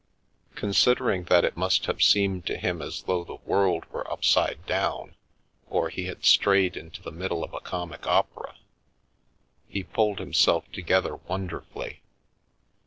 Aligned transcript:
Considering 0.55 1.25
that 1.25 1.45
it 1.45 1.55
must 1.55 1.85
have 1.85 2.01
seemed 2.01 2.43
to 2.47 2.57
him 2.57 2.81
as 2.81 3.03
though 3.03 3.23
the 3.23 3.35
world 3.45 3.85
were 3.91 4.11
upside 4.11 4.65
down, 4.65 5.13
or 5.69 5.89
he 5.89 6.05
had 6.05 6.25
strayed 6.25 6.75
into 6.75 7.03
the 7.03 7.11
middle 7.11 7.43
of 7.43 7.53
a 7.53 7.59
comic 7.59 8.07
opera, 8.07 8.55
he 9.67 9.83
pulled 9.83 10.17
himself 10.17 10.63
together 10.71 11.17
won 11.27 11.47
derfully. 11.47 11.99